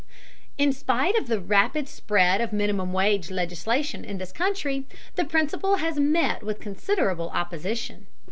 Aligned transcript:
In 0.57 0.73
spite 0.73 1.15
of 1.15 1.27
the 1.27 1.39
rapid 1.39 1.87
spread 1.87 2.41
of 2.41 2.51
minimum 2.51 2.91
wage 2.91 3.29
legislation 3.29 4.03
in 4.03 4.17
this 4.17 4.31
country, 4.31 4.87
the 5.13 5.23
principle 5.25 5.75
has 5.75 5.99
met 5.99 6.41
with 6.41 6.59
considerable 6.59 7.29
opposition. 7.35 8.07